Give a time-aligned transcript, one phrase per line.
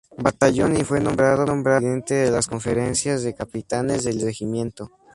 [0.17, 4.89] Batallón y fue nombrado presidente de las Conferencias de Capitanes del Regimiento.